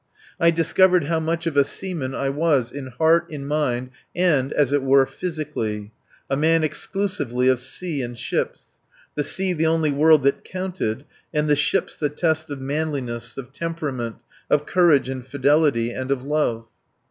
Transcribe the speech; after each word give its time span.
I 0.39 0.49
discovered 0.49 1.03
how 1.03 1.19
much 1.19 1.45
of 1.45 1.55
a 1.55 1.63
seaman 1.63 2.15
I 2.15 2.29
was, 2.29 2.71
in 2.71 2.87
heart, 2.87 3.29
in 3.29 3.45
mind, 3.45 3.91
and, 4.15 4.51
as 4.51 4.71
it 4.73 4.81
were, 4.81 5.05
physically 5.05 5.91
a 6.27 6.35
man 6.35 6.63
exclusively 6.63 7.47
of 7.49 7.59
sea 7.59 8.01
and 8.01 8.17
ships; 8.17 8.79
the 9.13 9.21
sea 9.23 9.53
the 9.53 9.67
only 9.67 9.91
world 9.91 10.23
that 10.23 10.43
counted, 10.43 11.05
and 11.31 11.47
the 11.47 11.55
ships, 11.55 11.97
the 11.99 12.09
test 12.09 12.49
of 12.49 12.59
manliness, 12.59 13.37
of 13.37 13.53
temperament, 13.53 14.15
of 14.49 14.65
courage 14.65 15.07
and 15.07 15.23
fidelity 15.27 15.91
and 15.91 16.09
of 16.09 16.23
love. 16.23 16.67